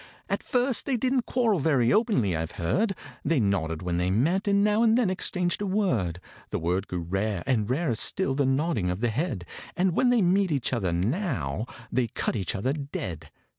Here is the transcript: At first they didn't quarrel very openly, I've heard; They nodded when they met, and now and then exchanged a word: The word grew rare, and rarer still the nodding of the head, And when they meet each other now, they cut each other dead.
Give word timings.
At 0.31 0.41
first 0.41 0.87
they 0.87 0.97
didn't 0.97 1.27
quarrel 1.27 1.59
very 1.59 1.93
openly, 1.93 2.35
I've 2.35 2.53
heard; 2.53 2.95
They 3.23 3.39
nodded 3.39 3.83
when 3.83 3.97
they 3.99 4.09
met, 4.09 4.47
and 4.47 4.63
now 4.63 4.81
and 4.81 4.97
then 4.97 5.11
exchanged 5.11 5.61
a 5.61 5.67
word: 5.67 6.19
The 6.49 6.57
word 6.57 6.87
grew 6.87 7.01
rare, 7.03 7.43
and 7.45 7.69
rarer 7.69 7.93
still 7.93 8.33
the 8.33 8.47
nodding 8.47 8.89
of 8.89 9.01
the 9.01 9.09
head, 9.11 9.45
And 9.77 9.93
when 9.95 10.09
they 10.09 10.23
meet 10.23 10.51
each 10.51 10.73
other 10.73 10.91
now, 10.91 11.67
they 11.91 12.07
cut 12.07 12.35
each 12.35 12.55
other 12.55 12.73
dead. 12.73 13.29